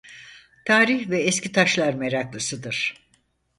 Tarih 0.65 1.09
ve 1.09 1.23
eski 1.23 1.51
taşlar 1.51 1.93
meraklısıdır. 1.93 2.95